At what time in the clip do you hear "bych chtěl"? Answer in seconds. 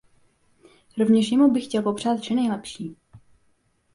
1.51-1.81